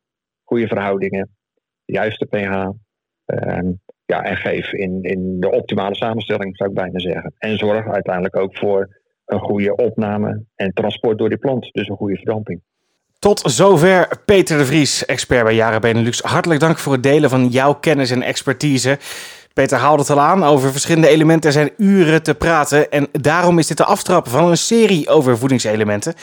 goede 0.44 0.66
verhoudingen, 0.66 1.36
juiste 1.84 2.26
pH. 2.26 2.68
Uh, 3.26 3.70
ja, 4.04 4.22
en 4.22 4.36
geef 4.36 4.72
in, 4.72 5.02
in 5.02 5.40
de 5.40 5.50
optimale 5.50 5.94
samenstelling, 5.94 6.56
zou 6.56 6.70
ik 6.70 6.76
bijna 6.76 6.98
zeggen. 6.98 7.34
En 7.38 7.58
zorg 7.58 7.86
uiteindelijk 7.86 8.36
ook 8.36 8.56
voor 8.56 9.00
een 9.24 9.40
goede 9.40 9.76
opname 9.76 10.44
en 10.54 10.72
transport 10.72 11.18
door 11.18 11.28
die 11.28 11.38
plant. 11.38 11.72
Dus 11.72 11.88
een 11.88 11.96
goede 11.96 12.16
verdamping. 12.16 12.62
Tot 13.18 13.42
zover 13.44 14.08
Peter 14.24 14.58
de 14.58 14.66
Vries, 14.66 15.04
expert 15.04 15.44
bij 15.44 15.54
Jaren 15.54 15.80
Benelux. 15.80 16.20
Hartelijk 16.20 16.60
dank 16.60 16.78
voor 16.78 16.92
het 16.92 17.02
delen 17.02 17.30
van 17.30 17.48
jouw 17.48 17.74
kennis 17.74 18.10
en 18.10 18.22
expertise. 18.22 18.98
Peter 19.52 19.78
haalde 19.78 20.02
het 20.02 20.10
al 20.10 20.20
aan, 20.20 20.44
over 20.44 20.72
verschillende 20.72 21.08
elementen 21.08 21.52
zijn 21.52 21.70
uren 21.76 22.22
te 22.22 22.34
praten. 22.34 22.90
En 22.90 23.08
daarom 23.12 23.58
is 23.58 23.66
dit 23.66 23.76
de 23.76 23.84
aftrap 23.84 24.28
van 24.28 24.48
een 24.48 24.56
serie 24.56 25.08
over 25.08 25.38
voedingselementen. 25.38 26.14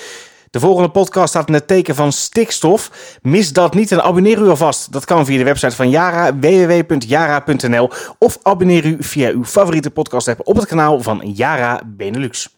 De 0.49 0.59
volgende 0.59 0.89
podcast 0.89 1.29
staat 1.29 1.47
in 1.47 1.53
het 1.53 1.67
teken 1.67 1.95
van 1.95 2.11
stikstof. 2.11 2.91
Mis 3.21 3.53
dat 3.53 3.73
niet 3.73 3.91
en 3.91 4.03
abonneer 4.03 4.37
u 4.37 4.49
alvast. 4.49 4.91
Dat 4.91 5.05
kan 5.05 5.25
via 5.25 5.37
de 5.37 5.43
website 5.43 5.75
van 5.75 5.89
Yara, 5.89 6.39
www.yara.nl. 6.39 7.89
Of 8.17 8.37
abonneer 8.41 8.85
u 8.85 8.97
via 8.99 9.29
uw 9.29 9.45
favoriete 9.45 9.91
podcast 9.91 10.27
app 10.27 10.47
op 10.47 10.55
het 10.55 10.65
kanaal 10.65 11.01
van 11.01 11.21
Yara 11.33 11.81
Benelux. 11.85 12.54